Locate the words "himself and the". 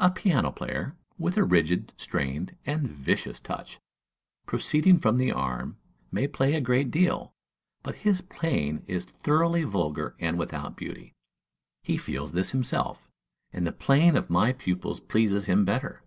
12.52-13.70